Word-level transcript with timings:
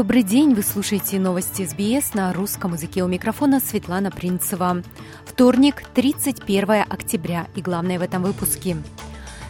Добрый 0.00 0.22
день, 0.22 0.54
вы 0.54 0.62
слушаете 0.62 1.20
новости 1.20 1.66
СБС 1.66 2.14
на 2.14 2.32
русском 2.32 2.72
языке. 2.72 3.04
У 3.04 3.06
микрофона 3.06 3.60
Светлана 3.60 4.10
Принцева. 4.10 4.82
Вторник, 5.26 5.82
31 5.92 6.86
октября 6.88 7.48
и 7.54 7.60
главное 7.60 7.98
в 7.98 8.02
этом 8.02 8.22
выпуске. 8.22 8.78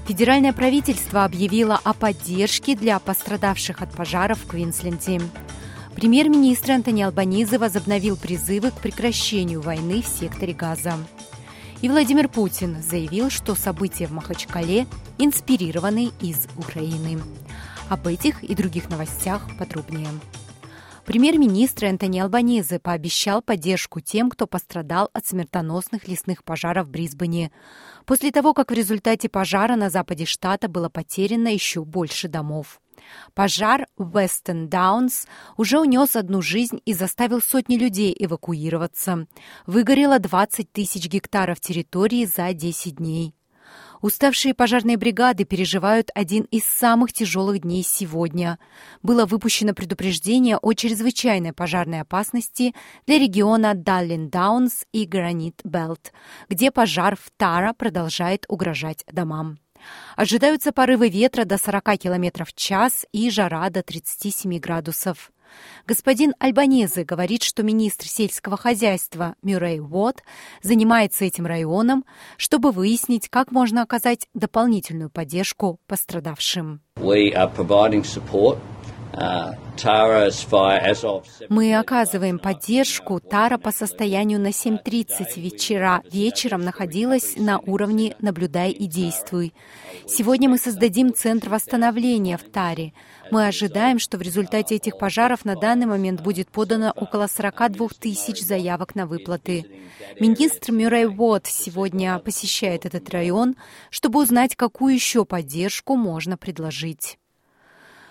Федеральное 0.08 0.52
правительство 0.52 1.24
объявило 1.24 1.78
о 1.84 1.94
поддержке 1.94 2.74
для 2.74 2.98
пострадавших 2.98 3.80
от 3.80 3.92
пожаров 3.92 4.40
в 4.40 4.48
Квинсленде. 4.48 5.20
Премьер-министр 5.94 6.72
Антони 6.72 7.02
Албанизы 7.02 7.56
возобновил 7.56 8.16
призывы 8.16 8.72
к 8.72 8.80
прекращению 8.80 9.60
войны 9.60 10.02
в 10.02 10.08
секторе 10.08 10.52
Газа. 10.52 10.94
И 11.80 11.88
Владимир 11.88 12.28
Путин 12.28 12.82
заявил, 12.82 13.30
что 13.30 13.54
события 13.54 14.08
в 14.08 14.12
Махачкале 14.12 14.88
инспирированы 15.16 16.10
из 16.20 16.48
Украины. 16.56 17.20
Об 17.88 18.08
этих 18.08 18.42
и 18.42 18.56
других 18.56 18.88
новостях 18.88 19.42
подробнее. 19.56 20.08
Премьер-министр 21.10 21.86
Энтони 21.86 22.20
Албанезе 22.20 22.78
пообещал 22.78 23.42
поддержку 23.42 23.98
тем, 23.98 24.30
кто 24.30 24.46
пострадал 24.46 25.10
от 25.12 25.26
смертоносных 25.26 26.06
лесных 26.06 26.44
пожаров 26.44 26.86
в 26.86 26.90
Брисбене, 26.90 27.50
после 28.06 28.30
того, 28.30 28.54
как 28.54 28.70
в 28.70 28.74
результате 28.74 29.28
пожара 29.28 29.74
на 29.74 29.90
западе 29.90 30.24
штата 30.24 30.68
было 30.68 30.88
потеряно 30.88 31.48
еще 31.48 31.84
больше 31.84 32.28
домов. 32.28 32.80
Пожар 33.34 33.88
в 33.98 34.16
Вестон 34.16 34.68
Даунс 34.68 35.26
уже 35.56 35.80
унес 35.80 36.14
одну 36.14 36.42
жизнь 36.42 36.80
и 36.84 36.94
заставил 36.94 37.42
сотни 37.42 37.76
людей 37.76 38.14
эвакуироваться. 38.16 39.26
Выгорело 39.66 40.20
20 40.20 40.70
тысяч 40.70 41.08
гектаров 41.08 41.58
территории 41.58 42.24
за 42.24 42.52
10 42.52 42.94
дней. 42.98 43.34
Уставшие 44.00 44.54
пожарные 44.54 44.96
бригады 44.96 45.44
переживают 45.44 46.10
один 46.14 46.44
из 46.44 46.64
самых 46.64 47.12
тяжелых 47.12 47.60
дней 47.60 47.82
сегодня. 47.82 48.58
Было 49.02 49.26
выпущено 49.26 49.74
предупреждение 49.74 50.56
о 50.56 50.72
чрезвычайной 50.72 51.52
пожарной 51.52 52.00
опасности 52.00 52.74
для 53.06 53.18
региона 53.18 53.74
Даллин 53.74 54.30
Даунс 54.30 54.86
и 54.92 55.04
Гранит 55.04 55.60
Белт, 55.64 56.12
где 56.48 56.70
пожар 56.70 57.16
в 57.16 57.30
Тара 57.36 57.74
продолжает 57.74 58.46
угрожать 58.48 59.04
домам. 59.10 59.58
Ожидаются 60.16 60.72
порывы 60.72 61.08
ветра 61.08 61.44
до 61.44 61.58
40 61.58 61.98
км 61.98 62.44
в 62.44 62.54
час 62.54 63.06
и 63.12 63.30
жара 63.30 63.68
до 63.70 63.82
37 63.82 64.58
градусов. 64.58 65.30
Господин 65.86 66.34
Альбанезе 66.38 67.04
говорит, 67.04 67.42
что 67.42 67.62
министр 67.62 68.06
сельского 68.06 68.56
хозяйства 68.56 69.34
Мюррей 69.42 69.80
Уотт 69.80 70.22
занимается 70.62 71.24
этим 71.24 71.46
районом, 71.46 72.04
чтобы 72.36 72.70
выяснить, 72.70 73.28
как 73.28 73.50
можно 73.50 73.82
оказать 73.82 74.28
дополнительную 74.34 75.10
поддержку 75.10 75.80
пострадавшим. 75.86 76.80
We 76.96 77.32
are 77.34 77.50
providing 77.54 78.04
support 78.04 78.58
мы 81.48 81.74
оказываем 81.76 82.38
поддержку. 82.38 83.20
Тара 83.20 83.58
по 83.58 83.72
состоянию 83.72 84.38
на 84.38 84.48
7.30 84.48 85.40
вечера 85.40 86.02
вечером 86.10 86.62
находилась 86.62 87.36
на 87.36 87.58
уровне 87.58 88.14
«наблюдай 88.20 88.70
и 88.70 88.86
действуй». 88.86 89.52
Сегодня 90.06 90.48
мы 90.48 90.58
создадим 90.58 91.12
Центр 91.14 91.48
восстановления 91.48 92.36
в 92.36 92.44
Таре. 92.44 92.92
Мы 93.30 93.46
ожидаем, 93.46 93.98
что 93.98 94.18
в 94.18 94.22
результате 94.22 94.76
этих 94.76 94.98
пожаров 94.98 95.44
на 95.44 95.56
данный 95.56 95.86
момент 95.86 96.20
будет 96.20 96.50
подано 96.50 96.92
около 96.94 97.26
42 97.26 97.88
тысяч 97.98 98.40
заявок 98.42 98.94
на 98.94 99.06
выплаты. 99.06 99.66
Министр 100.18 100.72
Мюррей 100.72 101.06
Уотт 101.06 101.46
сегодня 101.46 102.18
посещает 102.18 102.86
этот 102.86 103.08
район, 103.10 103.56
чтобы 103.90 104.20
узнать, 104.20 104.56
какую 104.56 104.94
еще 104.94 105.24
поддержку 105.24 105.96
можно 105.96 106.36
предложить. 106.36 107.18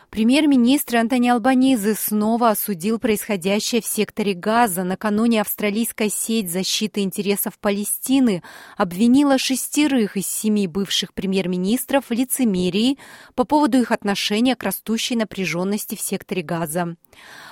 Премьер-министр 0.10 0.98
Антони 0.98 1.30
Албанизы 1.30 1.94
снова 1.94 2.50
осудил 2.50 2.98
происходящее 2.98 3.80
в 3.80 3.86
секторе 3.86 4.34
Газа. 4.34 4.84
Накануне 4.84 5.40
австралийская 5.40 6.10
сеть 6.10 6.52
защиты 6.52 7.02
интересов 7.02 7.60
Палестины 7.60 8.42
обвинила 8.76 9.38
шестерых 9.38 10.18
из 10.18 10.26
семи 10.26 10.66
бывших 10.66 11.14
премьер-министров 11.14 12.06
в 12.10 12.12
лицемерии 12.12 12.98
по 13.36 13.44
поводу 13.44 13.80
их 13.80 13.92
отношения 13.92 14.56
к 14.56 14.64
растущей 14.64 15.16
напряженности 15.16 15.94
в 15.94 16.02
секторе 16.02 16.42
Газа. 16.42 16.96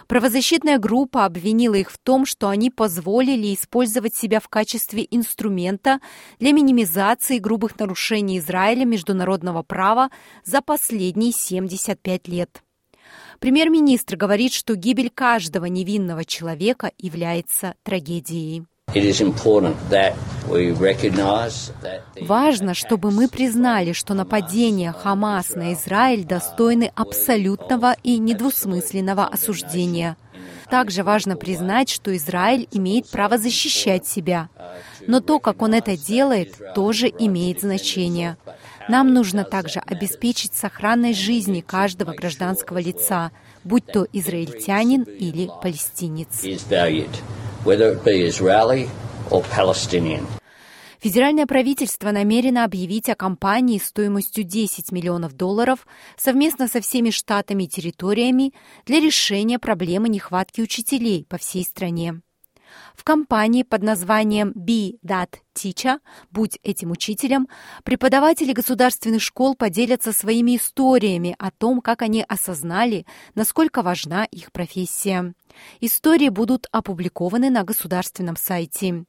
Правозащитная 0.07 0.79
группа 0.79 1.25
обвинила 1.25 1.75
их 1.75 1.91
в 1.91 1.99
том, 1.99 2.25
что 2.25 2.49
они 2.49 2.71
позволили 2.71 3.53
использовать 3.53 4.15
себя 4.15 4.39
в 4.39 4.47
качестве 4.47 5.05
инструмента 5.11 5.99
для 6.39 6.53
минимизации 6.53 7.37
грубых 7.37 7.77
нарушений 7.77 8.39
Израиля 8.39 8.85
международного 8.85 9.61
права 9.61 10.09
за 10.43 10.61
последние 10.61 11.33
75 11.33 12.27
лет. 12.29 12.46
Премьер-министр 13.39 14.15
говорит, 14.15 14.53
что 14.53 14.75
гибель 14.75 15.11
каждого 15.13 15.65
невинного 15.65 16.25
человека 16.25 16.91
является 16.97 17.75
трагедией. 17.83 18.65
Важно, 22.21 22.73
чтобы 22.73 23.11
мы 23.11 23.27
признали, 23.27 23.91
что 23.91 24.13
нападения 24.13 24.93
Хамас 24.93 25.55
на 25.55 25.73
Израиль 25.73 26.23
достойны 26.23 26.91
абсолютного 26.95 27.95
и 28.01 28.17
недвусмысленного 28.17 29.25
осуждения. 29.25 30.15
Также 30.69 31.03
важно 31.03 31.35
признать, 31.35 31.89
что 31.89 32.15
Израиль 32.15 32.67
имеет 32.71 33.09
право 33.09 33.37
защищать 33.37 34.07
себя. 34.07 34.49
Но 35.05 35.19
то, 35.19 35.39
как 35.39 35.61
он 35.61 35.73
это 35.73 35.97
делает, 35.97 36.55
тоже 36.73 37.07
имеет 37.07 37.61
значение. 37.61 38.37
Нам 38.89 39.13
нужно 39.13 39.43
также 39.43 39.79
обеспечить 39.79 40.53
сохранность 40.53 41.19
жизни 41.19 41.61
каждого 41.61 42.13
гражданского 42.13 42.77
лица, 42.77 43.31
будь 43.63 43.85
то 43.85 44.07
израильтянин 44.13 45.03
или 45.03 45.49
палестинец. 45.61 46.41
Федеральное 50.99 51.45
правительство 51.45 52.11
намерено 52.11 52.63
объявить 52.63 53.09
о 53.09 53.15
кампании 53.15 53.77
стоимостью 53.77 54.43
10 54.43 54.91
миллионов 54.91 55.33
долларов 55.33 55.85
совместно 56.17 56.67
со 56.67 56.81
всеми 56.81 57.11
штатами 57.11 57.65
и 57.65 57.67
территориями 57.67 58.53
для 58.85 58.99
решения 58.99 59.59
проблемы 59.59 60.09
нехватки 60.09 60.61
учителей 60.61 61.25
по 61.29 61.37
всей 61.37 61.63
стране. 61.63 62.21
В 62.95 63.03
кампании 63.03 63.63
под 63.63 63.83
названием 63.83 64.51
«Be 64.51 64.99
That 65.05 65.29
Teacher»– 65.55 65.99
«Будь 66.31 66.59
этим 66.63 66.91
учителем» 66.91 67.47
преподаватели 67.83 68.53
государственных 68.53 69.21
школ 69.21 69.55
поделятся 69.55 70.13
своими 70.13 70.57
историями 70.57 71.35
о 71.39 71.51
том, 71.51 71.81
как 71.81 72.01
они 72.01 72.23
осознали, 72.27 73.05
насколько 73.35 73.81
важна 73.81 74.25
их 74.25 74.51
профессия. 74.51 75.33
Истории 75.79 76.29
будут 76.29 76.67
опубликованы 76.71 77.49
на 77.49 77.63
государственном 77.63 78.35
сайте. 78.35 79.05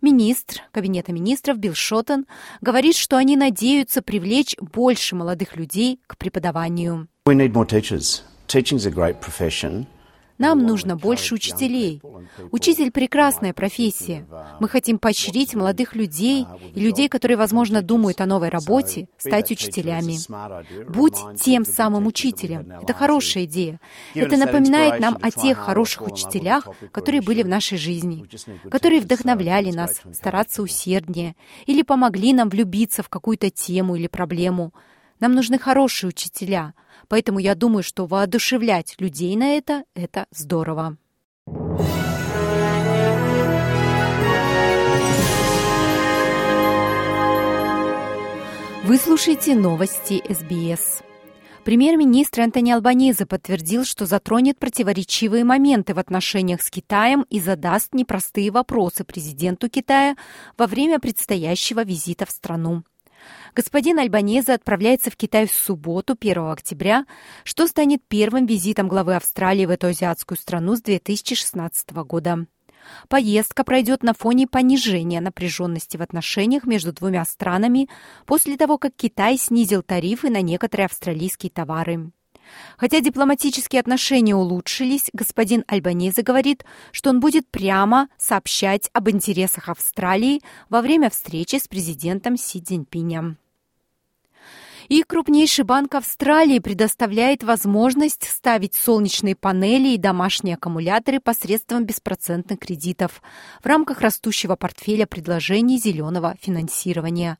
Министр 0.00 0.62
Кабинета 0.72 1.12
министров 1.12 1.58
Билл 1.58 1.74
Шоттон 1.74 2.26
говорит, 2.60 2.96
что 2.96 3.16
они 3.16 3.36
надеются 3.36 4.02
привлечь 4.02 4.56
больше 4.60 5.16
молодых 5.16 5.56
людей 5.56 6.00
к 6.06 6.16
преподаванию. 6.16 7.08
We 7.26 7.34
need 7.34 7.52
more 7.52 7.66
teachers. 7.66 8.22
Teaching 8.46 8.76
is 8.76 8.86
a 8.86 8.90
great 8.90 9.20
profession. 9.20 9.86
Нам 10.38 10.66
нужно 10.66 10.96
больше 10.96 11.34
учителей. 11.34 12.02
Учитель– 12.50 12.90
прекрасная 12.92 13.52
профессия. 13.52 14.26
Мы 14.58 14.68
хотим 14.68 14.98
поощрить 14.98 15.54
молодых 15.54 15.94
людей 15.94 16.46
и 16.74 16.80
людей, 16.80 17.08
которые, 17.08 17.36
возможно, 17.36 17.82
думают 17.82 18.20
о 18.20 18.26
новой 18.26 18.48
работе, 18.48 19.08
стать 19.16 19.50
учителями. 19.52 20.16
Будь 20.90 21.16
тем 21.40 21.64
самым 21.64 22.06
учителем. 22.06 22.72
Это 22.82 22.92
хорошая 22.92 23.44
идея. 23.44 23.80
Это 24.14 24.36
напоминает 24.36 25.00
нам 25.00 25.18
о 25.20 25.30
тех 25.30 25.58
хороших 25.58 26.02
учителях, 26.08 26.68
которые 26.90 27.22
были 27.22 27.42
в 27.42 27.48
нашей 27.48 27.78
жизни, 27.78 28.26
которые 28.70 29.00
вдохновляли 29.00 29.70
нас 29.70 30.00
стараться 30.12 30.62
усерднее 30.62 31.36
или 31.66 31.82
помогли 31.82 32.32
нам 32.32 32.48
влюбиться 32.48 33.02
в 33.02 33.08
какую-то 33.08 33.50
тему 33.50 33.96
или 33.96 34.08
проблему. 34.08 34.72
Нам 35.20 35.34
нужны 35.34 35.58
хорошие 35.58 36.08
учителя– 36.08 36.74
Поэтому 37.08 37.38
я 37.38 37.54
думаю, 37.54 37.82
что 37.82 38.06
воодушевлять 38.06 38.96
людей 38.98 39.36
на 39.36 39.56
это– 39.56 39.84
это 39.94 40.26
здорово. 40.30 40.96
Вы 48.84 48.98
слушаете 48.98 49.54
новости 49.54 50.22
СБС. 50.28 51.02
Премьер-министр 51.64 52.42
Антони 52.42 52.70
Албанезе 52.70 53.24
подтвердил, 53.24 53.86
что 53.86 54.04
затронет 54.04 54.58
противоречивые 54.58 55.44
моменты 55.44 55.94
в 55.94 55.98
отношениях 55.98 56.60
с 56.60 56.68
Китаем 56.68 57.24
и 57.30 57.40
задаст 57.40 57.94
непростые 57.94 58.50
вопросы 58.50 59.02
президенту 59.02 59.70
Китая 59.70 60.16
во 60.58 60.66
время 60.66 60.98
предстоящего 60.98 61.82
визита 61.82 62.26
в 62.26 62.30
страну. 62.30 62.84
Господин 63.54 63.98
Альбанезе 63.98 64.54
отправляется 64.54 65.10
в 65.10 65.16
Китай 65.16 65.46
в 65.46 65.52
субботу, 65.52 66.16
1 66.18 66.50
октября, 66.50 67.06
что 67.44 67.66
станет 67.66 68.02
первым 68.06 68.46
визитом 68.46 68.88
главы 68.88 69.16
Австралии 69.16 69.66
в 69.66 69.70
эту 69.70 69.88
азиатскую 69.88 70.38
страну 70.38 70.76
с 70.76 70.82
2016 70.82 71.92
года. 72.04 72.46
Поездка 73.08 73.64
пройдет 73.64 74.02
на 74.02 74.14
фоне 74.14 74.46
понижения 74.46 75.20
напряженности 75.20 75.96
в 75.96 76.02
отношениях 76.02 76.64
между 76.64 76.92
двумя 76.92 77.24
странами 77.24 77.88
после 78.26 78.56
того, 78.56 78.78
как 78.78 78.94
Китай 78.96 79.38
снизил 79.38 79.82
тарифы 79.82 80.30
на 80.30 80.42
некоторые 80.42 80.86
австралийские 80.86 81.50
товары. 81.50 82.12
Хотя 82.76 83.00
дипломатические 83.00 83.80
отношения 83.80 84.34
улучшились, 84.34 85.10
господин 85.12 85.64
Альбанезе 85.66 86.22
говорит, 86.22 86.64
что 86.92 87.10
он 87.10 87.20
будет 87.20 87.48
прямо 87.48 88.08
сообщать 88.18 88.90
об 88.92 89.08
интересах 89.10 89.68
Австралии 89.68 90.42
во 90.68 90.82
время 90.82 91.10
встречи 91.10 91.56
с 91.56 91.68
президентом 91.68 92.36
Си 92.36 92.60
Цзиньпинем. 92.60 93.38
И 94.88 95.02
крупнейший 95.02 95.64
банк 95.64 95.94
Австралии 95.94 96.58
предоставляет 96.58 97.42
возможность 97.42 98.28
ставить 98.28 98.74
солнечные 98.74 99.34
панели 99.34 99.88
и 99.94 99.98
домашние 99.98 100.56
аккумуляторы 100.56 101.20
посредством 101.20 101.86
беспроцентных 101.86 102.58
кредитов 102.58 103.22
в 103.62 103.66
рамках 103.66 104.00
растущего 104.00 104.56
портфеля 104.56 105.06
предложений 105.06 105.78
зеленого 105.78 106.36
финансирования. 106.40 107.38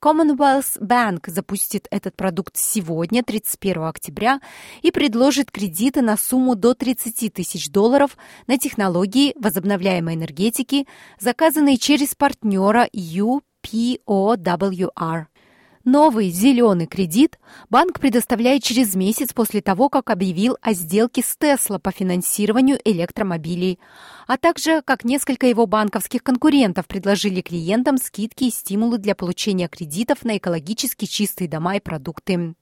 Commonwealth 0.00 0.78
Bank 0.80 1.28
запустит 1.28 1.88
этот 1.90 2.14
продукт 2.14 2.56
сегодня, 2.56 3.24
31 3.24 3.82
октября, 3.82 4.40
и 4.82 4.92
предложит 4.92 5.50
кредиты 5.50 6.02
на 6.02 6.16
сумму 6.16 6.54
до 6.54 6.74
30 6.74 7.34
тысяч 7.34 7.68
долларов 7.68 8.16
на 8.46 8.58
технологии 8.58 9.34
возобновляемой 9.36 10.14
энергетики, 10.14 10.86
заказанные 11.18 11.78
через 11.78 12.14
партнера 12.14 12.88
UPOWR. 12.94 13.40
Новый 15.84 16.30
зеленый 16.30 16.86
кредит 16.86 17.38
банк 17.70 18.00
предоставляет 18.00 18.62
через 18.62 18.94
месяц 18.94 19.32
после 19.32 19.62
того, 19.62 19.88
как 19.88 20.10
объявил 20.10 20.56
о 20.60 20.72
сделке 20.72 21.22
с 21.22 21.36
Tesla 21.38 21.78
по 21.78 21.92
финансированию 21.92 22.78
электромобилей, 22.84 23.78
а 24.26 24.36
также 24.36 24.82
как 24.82 25.04
несколько 25.04 25.46
его 25.46 25.66
банковских 25.66 26.22
конкурентов 26.22 26.86
предложили 26.86 27.40
клиентам 27.40 27.96
скидки 27.96 28.44
и 28.44 28.50
стимулы 28.50 28.98
для 28.98 29.14
получения 29.14 29.68
кредитов 29.68 30.24
на 30.24 30.36
экологически 30.36 31.06
чистые 31.06 31.48
дома 31.48 31.76
и 31.76 31.80
продукты. 31.80 32.54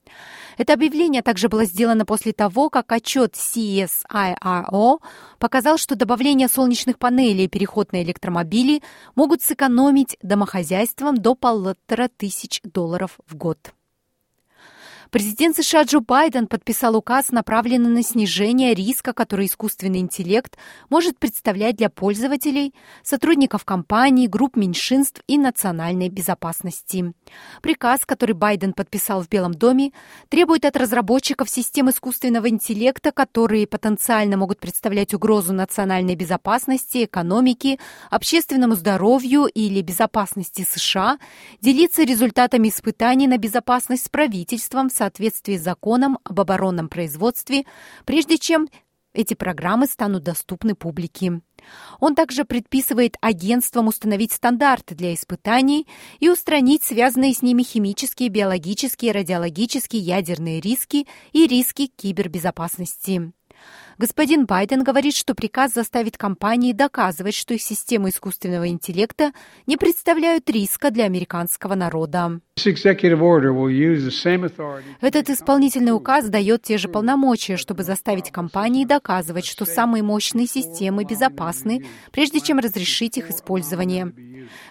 Это 0.58 0.74
объявление 0.74 1.22
также 1.22 1.48
было 1.48 1.64
сделано 1.64 2.04
после 2.04 2.32
того, 2.32 2.70
как 2.70 2.92
отчет 2.92 3.34
CSIRO 3.34 5.00
показал, 5.38 5.78
что 5.78 5.96
добавление 5.96 6.48
солнечных 6.48 6.98
панелей 6.98 7.46
и 7.46 7.48
переход 7.48 7.92
на 7.92 8.02
электромобили 8.02 8.82
могут 9.14 9.42
сэкономить 9.42 10.16
домохозяйствам 10.22 11.16
до 11.16 11.34
полутора 11.34 12.08
тысяч 12.08 12.60
долларов 12.62 13.15
в 13.26 13.36
год. 13.36 13.75
Президент 15.10 15.56
США 15.56 15.82
Джо 15.82 16.00
Байден 16.00 16.46
подписал 16.48 16.96
указ, 16.96 17.30
направленный 17.30 17.90
на 17.90 18.02
снижение 18.02 18.74
риска, 18.74 19.12
который 19.12 19.46
искусственный 19.46 20.00
интеллект 20.00 20.58
может 20.90 21.18
представлять 21.18 21.76
для 21.76 21.90
пользователей, 21.90 22.74
сотрудников 23.04 23.64
компаний, 23.64 24.26
групп 24.26 24.56
меньшинств 24.56 25.22
и 25.28 25.38
национальной 25.38 26.08
безопасности. 26.08 27.12
Приказ, 27.62 28.04
который 28.04 28.32
Байден 28.32 28.72
подписал 28.72 29.22
в 29.22 29.28
Белом 29.28 29.54
доме, 29.54 29.92
требует 30.28 30.64
от 30.64 30.76
разработчиков 30.76 31.48
систем 31.48 31.88
искусственного 31.88 32.48
интеллекта, 32.48 33.12
которые 33.12 33.66
потенциально 33.66 34.36
могут 34.36 34.58
представлять 34.58 35.14
угрозу 35.14 35.52
национальной 35.52 36.16
безопасности, 36.16 37.04
экономике, 37.04 37.78
общественному 38.10 38.74
здоровью 38.74 39.46
или 39.46 39.82
безопасности 39.82 40.66
США, 40.68 41.18
делиться 41.60 42.02
результатами 42.02 42.68
испытаний 42.68 43.28
на 43.28 43.38
безопасность 43.38 44.06
с 44.06 44.08
правительством 44.08 44.90
соответствии 44.96 45.56
с 45.56 45.62
законом 45.62 46.18
об 46.24 46.40
оборонном 46.40 46.88
производстве, 46.88 47.64
прежде 48.04 48.38
чем 48.38 48.68
эти 49.16 49.34
программы 49.34 49.86
станут 49.86 50.22
доступны 50.22 50.74
публике. 50.74 51.40
Он 52.00 52.14
также 52.14 52.44
предписывает 52.44 53.16
агентствам 53.20 53.88
установить 53.88 54.32
стандарты 54.32 54.94
для 54.94 55.14
испытаний 55.14 55.86
и 56.20 56.28
устранить 56.28 56.84
связанные 56.84 57.32
с 57.32 57.42
ними 57.42 57.62
химические, 57.62 58.28
биологические, 58.28 59.12
радиологические, 59.12 60.02
ядерные 60.02 60.60
риски 60.60 61.06
и 61.32 61.46
риски 61.46 61.86
кибербезопасности. 61.86 63.32
Господин 63.98 64.44
Байден 64.44 64.84
говорит, 64.84 65.16
что 65.16 65.34
приказ 65.34 65.72
заставит 65.72 66.18
компании 66.18 66.74
доказывать, 66.74 67.34
что 67.34 67.54
их 67.54 67.62
системы 67.62 68.10
искусственного 68.10 68.68
интеллекта 68.68 69.32
не 69.66 69.78
представляют 69.78 70.50
риска 70.50 70.90
для 70.90 71.04
американского 71.04 71.74
народа. 71.74 72.40
Этот 75.00 75.30
исполнительный 75.30 75.92
указ 75.92 76.28
дает 76.28 76.62
те 76.62 76.76
же 76.76 76.88
полномочия, 76.88 77.56
чтобы 77.56 77.84
заставить 77.84 78.30
компании 78.30 78.84
доказывать, 78.84 79.46
что 79.46 79.64
самые 79.64 80.02
мощные 80.02 80.46
системы 80.46 81.04
безопасны, 81.04 81.86
прежде 82.12 82.40
чем 82.40 82.58
разрешить 82.58 83.16
их 83.16 83.30
использование. 83.30 84.12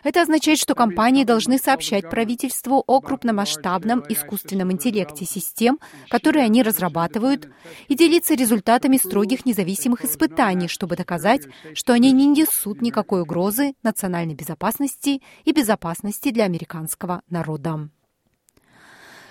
Это 0.03 0.21
означает, 0.21 0.59
что 0.59 0.75
компании 0.75 1.23
должны 1.23 1.57
сообщать 1.57 2.09
правительству 2.09 2.83
о 2.87 3.01
крупномасштабном 3.01 4.03
искусственном 4.07 4.71
интеллекте 4.71 5.25
систем, 5.25 5.79
которые 6.09 6.45
они 6.45 6.63
разрабатывают, 6.63 7.49
и 7.87 7.95
делиться 7.95 8.35
результатами 8.35 8.97
строгих 9.15 9.45
независимых 9.45 10.03
испытаний, 10.03 10.67
чтобы 10.67 10.97
доказать, 10.97 11.43
что 11.73 11.93
они 11.93 12.11
не 12.11 12.27
несут 12.27 12.81
никакой 12.81 13.21
угрозы 13.21 13.73
национальной 13.81 14.35
безопасности 14.35 15.21
и 15.45 15.53
безопасности 15.53 16.31
для 16.31 16.43
американского 16.43 17.21
народа. 17.29 17.89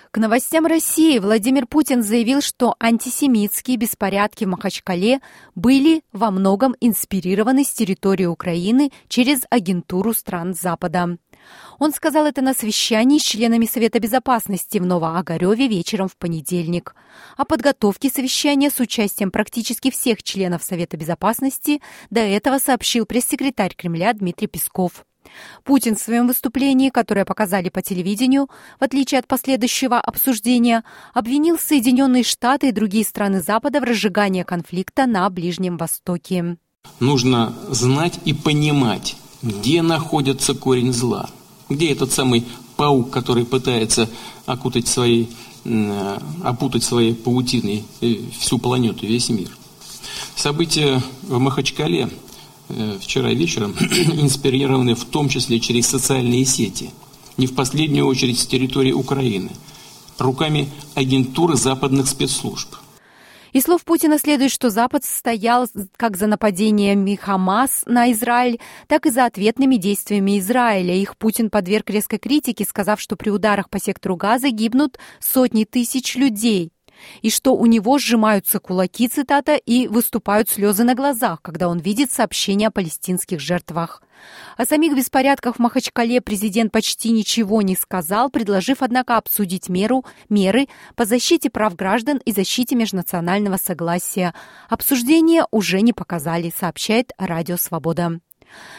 К 0.09 0.17
новостям 0.17 0.65
России 0.65 1.19
Владимир 1.19 1.67
Путин 1.67 2.01
заявил, 2.01 2.41
что 2.41 2.75
антисемитские 2.79 3.77
беспорядки 3.77 4.45
в 4.45 4.47
Махачкале 4.47 5.19
были 5.53 6.01
во 6.11 6.31
многом 6.31 6.73
инспирированы 6.79 7.63
с 7.63 7.69
территории 7.69 8.25
Украины 8.25 8.91
через 9.07 9.41
агентуру 9.51 10.15
стран 10.15 10.55
Запада. 10.55 11.19
Он 11.79 11.93
сказал 11.93 12.25
это 12.25 12.41
на 12.41 12.53
совещании 12.53 13.19
с 13.19 13.23
членами 13.23 13.65
Совета 13.65 13.99
Безопасности 13.99 14.77
в 14.77 14.85
Новоогареве 14.85 15.67
вечером 15.67 16.07
в 16.07 16.17
понедельник. 16.17 16.95
О 17.37 17.45
подготовке 17.45 18.09
совещания 18.09 18.69
с 18.69 18.79
участием 18.79 19.31
практически 19.31 19.91
всех 19.91 20.23
членов 20.23 20.63
Совета 20.63 20.97
Безопасности 20.97 21.81
до 22.09 22.21
этого 22.21 22.59
сообщил 22.59 23.05
пресс-секретарь 23.05 23.75
Кремля 23.75 24.13
Дмитрий 24.13 24.47
Песков. 24.47 25.05
Путин 25.63 25.95
в 25.95 25.99
своем 25.99 26.27
выступлении, 26.27 26.89
которое 26.89 27.25
показали 27.25 27.69
по 27.69 27.81
телевидению, 27.81 28.49
в 28.79 28.83
отличие 28.83 29.19
от 29.19 29.27
последующего 29.27 29.99
обсуждения, 29.99 30.83
обвинил 31.13 31.57
Соединенные 31.57 32.23
Штаты 32.23 32.69
и 32.69 32.71
другие 32.71 33.03
страны 33.03 33.41
Запада 33.41 33.79
в 33.79 33.83
разжигании 33.83 34.43
конфликта 34.43 35.05
на 35.05 35.29
Ближнем 35.29 35.77
Востоке. 35.77 36.57
Нужно 36.99 37.53
знать 37.69 38.19
и 38.25 38.33
понимать, 38.33 39.17
где 39.45 39.81
находится 39.81 40.53
корень 40.53 40.91
зла, 40.91 41.29
где 41.69 41.91
этот 41.91 42.11
самый 42.11 42.43
паук, 42.75 43.11
который 43.11 43.45
пытается 43.45 44.09
окутать 44.45 44.89
своей, 44.89 45.29
опутать 46.43 46.83
своей 46.83 47.13
паутиной 47.13 47.85
э, 48.01 48.17
всю 48.37 48.59
планету, 48.59 49.05
весь 49.05 49.29
мир. 49.29 49.49
События 50.35 51.01
в 51.23 51.39
Махачкале– 51.39 52.09
Э, 52.69 52.97
вчера 52.99 53.31
вечером, 53.31 53.75
инспирированы 53.79 54.95
в 54.95 55.05
том 55.05 55.29
числе 55.29 55.59
через 55.59 55.87
социальные 55.87 56.45
сети, 56.45 56.91
не 57.37 57.47
в 57.47 57.53
последнюю 57.53 58.07
очередь 58.07 58.39
с 58.39 58.47
территории 58.47 58.91
Украины, 58.91 59.51
руками 60.17 60.69
агентуры 60.95 61.57
западных 61.57 62.07
спецслужб. 62.07 62.75
Из 63.55 63.63
слов 63.63 63.85
Путина 63.85 64.19
следует, 64.19 64.51
что 64.51 64.69
Запад 64.69 65.05
стоял 65.05 65.65
как 65.95 66.17
за 66.17 66.27
нападениями 66.27 67.15
Хамас 67.15 67.83
на 67.85 68.11
Израиль, 68.11 68.59
так 68.87 69.05
и 69.05 69.09
за 69.09 69.23
ответными 69.23 69.77
действиями 69.77 70.39
Израиля. 70.39 70.93
Их 70.93 71.15
Путин 71.15 71.49
подверг 71.49 71.89
резкой 71.89 72.19
критике, 72.19 72.65
сказав, 72.65 72.99
что 72.99 73.15
при 73.15 73.29
ударах 73.29 73.69
по 73.69 73.79
сектору 73.79 74.17
Газа 74.17 74.49
гибнут 74.49 74.99
сотни 75.21 75.63
тысяч 75.63 76.17
людей 76.17 76.73
и 77.21 77.29
что 77.29 77.55
у 77.55 77.65
него 77.65 77.97
сжимаются 77.97 78.59
кулаки, 78.59 79.07
цитата, 79.07 79.55
и 79.55 79.87
выступают 79.87 80.49
слезы 80.49 80.83
на 80.83 80.93
глазах, 80.93 81.41
когда 81.41 81.69
он 81.69 81.79
видит 81.79 82.11
сообщения 82.11 82.67
о 82.67 82.71
палестинских 82.71 83.39
жертвах. 83.39 84.01
О 84.57 84.65
самих 84.65 84.95
беспорядках 84.95 85.57
в 85.57 85.59
Махачкале 85.59 86.21
президент 86.21 86.71
почти 86.71 87.11
ничего 87.11 87.61
не 87.61 87.75
сказал, 87.75 88.29
предложив, 88.29 88.77
однако, 88.81 89.17
обсудить 89.17 89.69
меру, 89.69 90.05
меры 90.29 90.67
по 90.95 91.05
защите 91.05 91.49
прав 91.49 91.75
граждан 91.75 92.21
и 92.25 92.31
защите 92.31 92.75
межнационального 92.75 93.57
согласия. 93.57 94.33
Обсуждения 94.69 95.45
уже 95.51 95.81
не 95.81 95.93
показали, 95.93 96.53
сообщает 96.57 97.11
Радио 97.17 97.57
Свобода. 97.57 98.19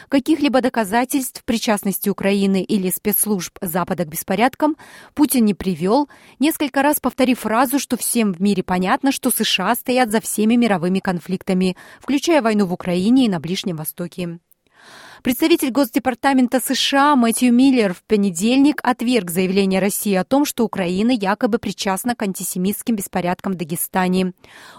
Каких-либо 0.09 0.61
доказательств 0.61 1.45
причастности 1.45 2.09
Украины 2.09 2.63
или 2.63 2.91
спецслужб 2.91 3.59
Запада 3.61 4.05
к 4.05 4.09
беспорядкам 4.09 4.77
Путин 5.15 5.45
не 5.45 5.55
привел, 5.55 6.09
несколько 6.39 6.83
раз 6.83 7.01
повторив 7.01 7.41
фразу, 7.41 7.79
что 7.79 7.97
всем 7.97 8.33
в 8.33 8.41
мире 8.41 8.63
понятно, 8.63 9.13
что 9.13 9.31
США 9.31 9.75
стоят 9.75 10.11
за 10.11 10.21
всеми 10.21 10.55
мировыми 10.55 11.01
конфликтами, 11.01 11.77
включая 12.01 12.43
войну 12.43 12.67
в 12.67 12.73
Украине 12.73 13.27
и 13.27 13.29
на 13.29 13.41
Ближнем 13.41 13.77
Востоке. 13.77 14.39
Представитель 15.27 15.73
Госдепартамента 15.73 16.61
США 16.61 17.17
Мэтью 17.17 17.53
Миллер 17.53 17.95
в 17.95 18.05
понедельник 18.05 18.79
отверг 18.85 19.33
заявление 19.33 19.81
России 19.81 20.15
о 20.15 20.23
том, 20.23 20.45
что 20.45 20.65
Украина 20.65 21.11
якобы 21.11 21.59
причастна 21.59 22.15
к 22.15 22.23
антисемитским 22.23 22.95
беспорядкам 22.95 23.55
в 23.55 23.57
Дагестане. 23.57 24.35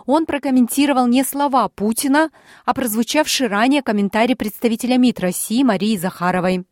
Он 0.05 0.25
прокомментировал 0.25 1.05
не 1.05 1.25
слова 1.25 1.67
Путина, 1.67 2.29
а 2.63 2.73
прозвучавший 2.73 3.47
ранее 3.47 3.81
комментарий 3.81 4.37
представителя 4.37 4.95
МИД 4.95 5.19
России 5.19 5.63
Марии 5.63 5.97
Захаровой, 5.97 6.63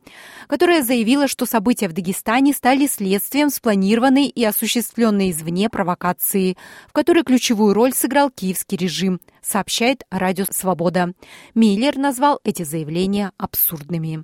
которая 0.48 0.82
заявила, 0.82 1.28
что 1.28 1.46
события 1.46 1.90
в 1.90 1.94
Дагестане 1.94 2.54
стали 2.54 2.88
следствием 2.88 3.50
спланированной 3.50 4.28
и 4.28 4.46
осуществленной 4.46 5.32
извне 5.32 5.70
провокации, 5.70 6.56
в 6.88 6.94
которой 6.94 7.26
ключевую 7.26 7.74
роль 7.74 7.92
сыграл 7.92 8.30
киевский 8.30 8.78
режим, 8.78 9.20
сообщает 9.42 10.04
Радио 10.10 10.46
Свобода. 10.50 11.12
Миллер 11.54 11.98
назвал 11.98 12.40
эти 12.46 12.64
заявления 12.64 13.34
абсурдными 13.38 13.65
абсурдными. 13.66 14.24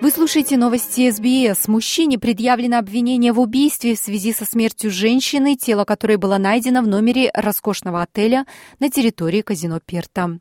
Вы 0.00 0.10
слушаете 0.10 0.56
новости 0.56 1.10
СБС. 1.10 1.68
Мужчине 1.68 2.18
предъявлено 2.18 2.78
обвинение 2.78 3.32
в 3.32 3.40
убийстве 3.40 3.94
в 3.94 3.98
связи 3.98 4.32
со 4.32 4.46
смертью 4.46 4.90
женщины, 4.90 5.56
тело 5.56 5.84
которой 5.84 6.16
было 6.16 6.38
найдено 6.38 6.80
в 6.80 6.88
номере 6.88 7.30
роскошного 7.34 8.02
отеля 8.02 8.46
на 8.78 8.90
территории 8.90 9.42
казино 9.42 9.78
Перта. 9.84 10.40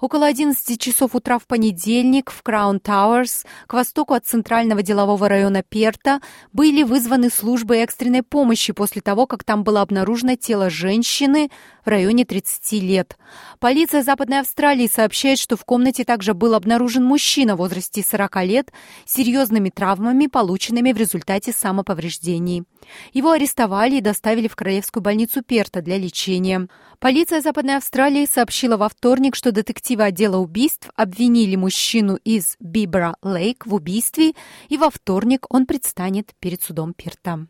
Около 0.00 0.26
11 0.26 0.80
часов 0.80 1.14
утра 1.14 1.38
в 1.38 1.46
понедельник 1.46 2.30
в 2.30 2.42
Краун 2.42 2.80
Тауэрс, 2.80 3.44
к 3.66 3.72
востоку 3.74 4.14
от 4.14 4.26
центрального 4.26 4.82
делового 4.82 5.28
района 5.28 5.62
Перта, 5.62 6.20
были 6.52 6.82
вызваны 6.82 7.30
службы 7.30 7.76
экстренной 7.76 8.22
помощи 8.22 8.72
после 8.72 9.00
того, 9.02 9.26
как 9.26 9.44
там 9.44 9.64
было 9.64 9.80
обнаружено 9.80 10.36
тело 10.36 10.70
женщины 10.70 11.50
в 11.84 11.88
районе 11.88 12.24
30 12.24 12.72
лет. 12.82 13.16
Полиция 13.58 14.02
Западной 14.02 14.40
Австралии 14.40 14.88
сообщает, 14.88 15.38
что 15.38 15.56
в 15.56 15.64
комнате 15.64 16.04
также 16.04 16.34
был 16.34 16.54
обнаружен 16.54 17.04
мужчина 17.04 17.54
в 17.54 17.58
возрасте 17.58 18.02
40 18.02 18.44
лет 18.44 18.72
с 19.04 19.14
серьезными 19.14 19.70
травмами, 19.70 20.26
полученными 20.26 20.92
в 20.92 20.96
результате 20.96 21.52
самоповреждений. 21.52 22.64
Его 23.12 23.30
арестовали 23.30 23.96
и 23.96 24.00
доставили 24.00 24.48
в 24.48 24.56
Королевскую 24.56 25.02
больницу 25.02 25.42
Перта 25.42 25.82
для 25.82 25.98
лечения. 25.98 26.68
Полиция 27.02 27.40
Западной 27.40 27.78
Австралии 27.78 28.26
сообщила 28.26 28.76
во 28.76 28.88
вторник, 28.88 29.34
что 29.34 29.50
детективы 29.50 30.04
отдела 30.04 30.36
убийств 30.36 30.88
обвинили 30.94 31.56
мужчину 31.56 32.14
из 32.14 32.54
Бибра 32.60 33.16
Лейк 33.24 33.66
в 33.66 33.74
убийстве, 33.74 34.34
и 34.68 34.76
во 34.76 34.88
вторник 34.88 35.46
он 35.50 35.66
предстанет 35.66 36.30
перед 36.38 36.62
судом 36.62 36.94
Перта. 36.94 37.48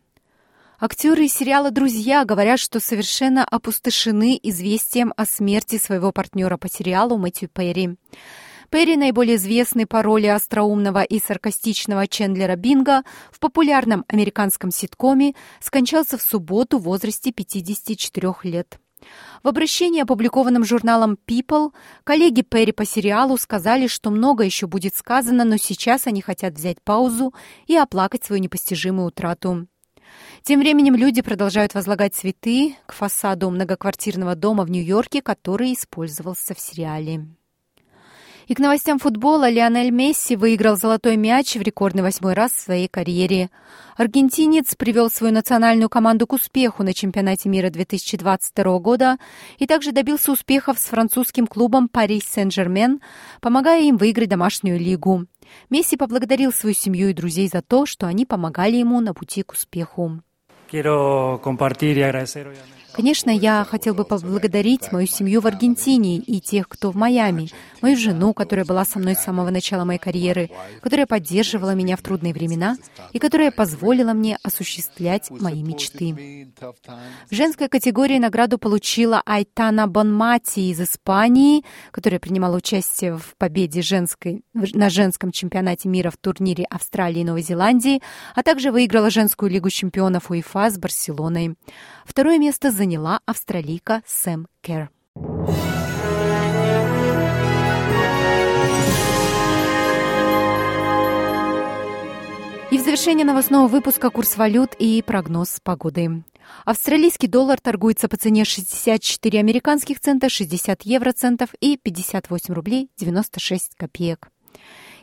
Актеры 0.80 1.28
сериала 1.28 1.71
«Друзья» 1.71 2.25
говорят, 2.25 2.61
что 2.61 2.80
совершенно 2.80 3.44
опустошены 3.44 4.40
известием 4.42 5.12
о 5.18 5.26
смерти 5.26 5.76
своего 5.76 6.12
партнера 6.12 6.56
по 6.56 6.71
сериалу 6.71 7.18
Мэтью 7.18 7.50
Перри. 7.50 7.99
Перри, 8.71 8.97
наиболее 8.97 9.37
известный 9.37 9.85
по 9.85 10.02
роли 10.02 10.28
остроумного 10.28 11.02
и 11.02 11.21
саркастичного 11.21 12.09
Чендлера 12.09 12.56
Бинга 12.56 13.02
в 13.30 13.38
популярном 13.38 14.06
американском 14.09 14.71
ситкоме, 14.71 15.35
скончался 15.61 16.16
в 16.16 16.23
субботу 16.23 16.78
в 16.78 16.85
возрасте 16.85 17.32
54 17.32 18.32
лет. 18.44 18.78
В 19.42 19.49
обращении, 19.49 20.02
опубликованном 20.02 20.64
журналом 20.64 21.18
People, 21.26 21.73
коллеги 22.04 22.42
Перри 22.42 22.73
по 22.73 22.85
сериалу 22.85 23.37
сказали, 23.37 23.87
что 23.87 24.11
много 24.11 24.44
еще 24.44 24.66
будет 24.66 24.94
сказано, 24.94 25.44
но 25.44 25.56
сейчас 25.56 26.06
они 26.06 26.21
хотят 26.21 26.54
взять 26.54 26.80
паузу 26.82 27.35
и 27.66 27.76
оплакать 27.76 28.25
свою 28.25 28.40
непостижимую 28.42 29.09
утрату. 29.09 29.66
Тем 30.42 30.61
временем 30.61 30.94
люди 30.94 31.23
продолжают 31.23 31.75
возлагать 31.75 32.14
цветы 32.14 32.76
к 32.87 32.92
фасаду 32.92 33.50
многоквартирного 33.50 34.35
дома 34.35 34.64
в 34.64 34.71
Нью-Йорке, 34.71 35.23
который 35.23 35.75
использовался 35.75 36.54
в 36.54 36.61
сериале. 36.61 37.26
И 38.49 38.54
к 38.54 38.58
новостям 38.58 38.99
футбола 38.99 39.49
Лионель 39.49 39.90
Месси 39.90 40.37
выиграл 40.37 40.76
золотой 40.76 41.16
мяч 41.16 41.54
в 41.54 41.62
рекордный 41.62 42.02
восьмой 42.02 42.34
раз 42.34 42.52
в 42.52 42.61
своей 42.61 42.88
карьере. 42.88 43.50
Аргентинец 43.96 44.75
привел 44.75 45.11
свою 45.11 45.32
национальную 45.32 45.88
команду 45.88 46.26
к 46.26 46.32
успеху 46.32 46.82
на 46.82 46.92
чемпионате 46.92 47.49
мира 47.49 47.70
2022 47.70 48.78
года 48.78 49.18
и 49.58 49.66
также 49.66 49.92
добился 49.92 50.32
успехов 50.32 50.78
с 50.78 50.84
французским 50.84 51.46
клубом 51.46 51.88
Пари 51.88 52.20
Сен-Жермен, 52.20 53.00
помогая 53.40 53.82
им 53.82 53.96
выиграть 53.96 54.28
домашнюю 54.28 54.78
лигу. 54.78 55.26
Месси 55.70 55.96
поблагодарил 55.96 56.52
свою 56.52 56.75
семью 56.75 57.11
и 57.11 57.14
друзей 57.14 57.49
за 57.49 57.62
то, 57.62 57.87
что 57.87 58.06
они 58.06 58.26
помогали 58.26 58.76
ему 58.76 59.00
на 59.00 59.14
пути 59.14 59.42
к 59.42 59.52
успеху. 59.52 60.22
Quiero 60.70 61.38
compartir 61.42 61.99
y 61.99 62.02
agradecer 62.02 62.46
Конечно, 62.94 63.30
я 63.30 63.64
хотел 63.64 63.94
бы 63.94 64.04
поблагодарить 64.04 64.92
мою 64.92 65.06
семью 65.06 65.40
в 65.40 65.46
Аргентине 65.46 66.18
и 66.18 66.40
тех, 66.40 66.68
кто 66.68 66.90
в 66.90 66.96
Майами, 66.96 67.49
мою 67.80 67.96
жену, 67.96 68.34
которая 68.34 68.66
была 68.66 68.84
со 68.84 68.99
мной 68.99 69.14
с 69.14 69.20
самого 69.25 69.50
начала 69.50 69.84
моей 69.84 69.99
карьеры, 69.99 70.50
которая 70.82 71.06
поддерживала 71.06 71.75
меня 71.75 71.96
в 71.96 72.02
трудные 72.02 72.34
времена 72.34 72.76
и 73.12 73.18
которая 73.18 73.50
позволила 73.50 74.12
мне 74.12 74.38
осуществлять 74.42 75.30
мои 75.30 75.62
мечты. 75.62 76.52
В 77.30 77.34
женской 77.34 77.68
категории 77.68 78.18
награду 78.18 78.58
получила 78.58 79.22
Айтана 79.25 79.87
Бонмати 79.87 80.70
из 80.70 80.80
Испании, 80.80 81.64
которая 81.92 82.20
принимала 82.20 82.56
участие 82.56 83.16
в 83.16 83.34
победе 83.38 83.80
женской, 83.80 84.44
на 84.52 84.90
женском 84.90 85.32
чемпионате 85.32 85.88
мира 85.88 86.11
в 86.11 86.18
турнире 86.18 86.64
Австралии 86.64 87.20
и 87.20 87.25
Новой 87.25 87.42
Зеландии, 87.42 88.02
а 88.34 88.42
также 88.42 88.70
выиграла 88.70 89.11
женскую 89.11 89.50
лигу 89.50 89.70
чемпионов 89.70 90.30
УЕФА 90.30 90.70
с 90.70 90.78
Барселоной. 90.78 91.56
Второе 92.04 92.38
место 92.38 92.70
заняла 92.82 93.20
австралийка 93.26 94.02
Сэм 94.06 94.48
Кер. 94.60 94.90
И 102.72 102.78
в 102.78 102.80
завершение 102.80 103.24
новостного 103.24 103.68
выпуска 103.68 104.10
курс 104.10 104.36
валют 104.36 104.74
и 104.80 105.00
прогноз 105.06 105.60
погоды. 105.62 106.24
Австралийский 106.64 107.28
доллар 107.28 107.60
торгуется 107.60 108.08
по 108.08 108.16
цене 108.16 108.44
64 108.44 109.38
американских 109.38 110.00
цента, 110.00 110.28
60 110.28 110.82
евроцентов 110.82 111.50
и 111.60 111.76
58 111.76 112.52
рублей 112.52 112.90
96 112.98 113.76
копеек. 113.76 114.32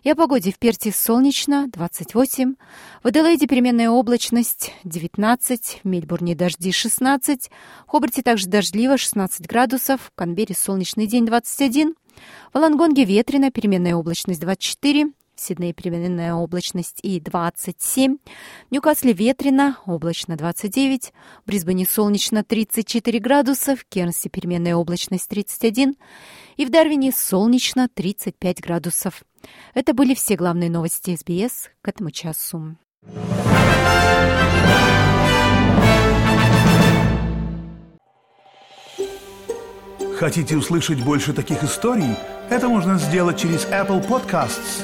И 0.04 0.10
о 0.10 0.16
погоде 0.16 0.52
в 0.54 0.60
Перте 0.60 0.94
солнечно 0.94 1.68
28, 1.68 2.56
в 3.04 3.08
Аделаиде 3.08 3.48
переменная 3.48 3.90
облачность 3.90 4.72
19, 4.86 5.82
в 5.84 5.88
Мельбурне 5.88 6.36
дожди 6.36 6.72
16, 6.72 7.50
в 7.86 7.90
Хобарте 7.90 8.22
также 8.22 8.48
дождливо 8.48 8.98
16 8.98 9.46
градусов, 9.46 10.00
в 10.02 10.12
Канберре 10.16 10.56
солнечный 10.56 11.06
день 11.06 11.26
21, 11.26 11.96
в 12.54 12.58
Лангонге 12.58 13.04
ветрено, 13.04 13.52
переменная 13.52 13.96
облачность 13.96 14.40
24, 14.40 15.12
в 15.40 15.42
Сиднее 15.42 15.74
переменная 15.74 16.34
облачность 16.34 17.00
и 17.02 17.20
27. 17.20 18.18
В 18.70 18.72
Ньюкасле 18.72 19.14
ветрено, 19.14 19.78
облачно 19.86 20.36
29. 20.36 21.14
В 21.44 21.48
Брисбене 21.48 21.86
солнечно 21.86 22.44
34 22.44 23.20
градуса. 23.20 23.76
В 23.76 23.86
Кернсе 23.86 24.30
переменная 24.30 24.76
облачность 24.76 25.30
31. 25.30 25.96
И 26.58 26.66
в 26.66 26.70
Дарвине 26.70 27.12
солнечно 27.12 27.88
35 27.88 28.62
градусов. 28.62 29.24
Это 29.74 29.94
были 29.94 30.14
все 30.14 30.36
главные 30.36 30.70
новости 30.70 31.16
СБС 31.16 31.70
к 31.82 31.88
этому 31.88 32.12
часу. 32.12 32.76
Хотите 40.20 40.58
услышать 40.58 41.02
больше 41.02 41.32
таких 41.32 41.64
историй? 41.64 42.14
Это 42.50 42.68
можно 42.68 42.98
сделать 42.98 43.40
через 43.40 43.66
Apple 43.68 44.06
Podcasts, 44.06 44.84